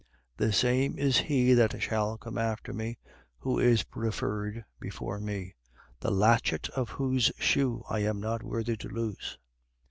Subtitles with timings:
[0.39, 0.47] 1:27.
[0.47, 2.97] The same is he that shall come after me,
[3.37, 5.53] who is preferred before me:
[5.99, 9.37] the latchet of whose shoe I am not worthy to loose.